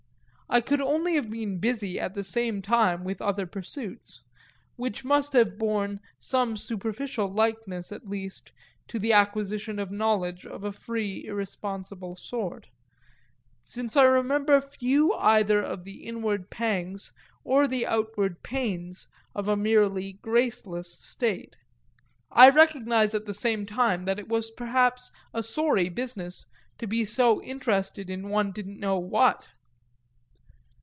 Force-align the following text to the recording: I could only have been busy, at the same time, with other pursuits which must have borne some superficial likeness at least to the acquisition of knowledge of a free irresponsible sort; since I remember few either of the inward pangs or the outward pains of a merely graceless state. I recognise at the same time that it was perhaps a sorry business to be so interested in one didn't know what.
I 0.53 0.59
could 0.59 0.81
only 0.81 1.15
have 1.15 1.29
been 1.31 1.59
busy, 1.59 1.97
at 1.97 2.13
the 2.13 2.25
same 2.25 2.61
time, 2.61 3.05
with 3.05 3.21
other 3.21 3.47
pursuits 3.47 4.21
which 4.75 5.05
must 5.05 5.31
have 5.31 5.57
borne 5.57 6.01
some 6.19 6.57
superficial 6.57 7.31
likeness 7.31 7.89
at 7.93 8.09
least 8.09 8.51
to 8.89 8.99
the 8.99 9.13
acquisition 9.13 9.79
of 9.79 9.91
knowledge 9.91 10.45
of 10.45 10.65
a 10.65 10.73
free 10.73 11.23
irresponsible 11.25 12.17
sort; 12.17 12.67
since 13.61 13.95
I 13.95 14.03
remember 14.03 14.59
few 14.59 15.13
either 15.13 15.61
of 15.61 15.85
the 15.85 16.03
inward 16.03 16.49
pangs 16.49 17.13
or 17.45 17.65
the 17.65 17.87
outward 17.87 18.43
pains 18.43 19.07
of 19.33 19.47
a 19.47 19.55
merely 19.55 20.19
graceless 20.21 20.91
state. 20.99 21.55
I 22.29 22.49
recognise 22.49 23.13
at 23.15 23.23
the 23.25 23.33
same 23.33 23.65
time 23.65 24.03
that 24.03 24.19
it 24.19 24.27
was 24.27 24.51
perhaps 24.51 25.13
a 25.33 25.43
sorry 25.43 25.87
business 25.87 26.45
to 26.77 26.87
be 26.87 27.05
so 27.05 27.41
interested 27.41 28.09
in 28.09 28.27
one 28.27 28.51
didn't 28.51 28.81
know 28.81 28.99
what. 28.99 29.47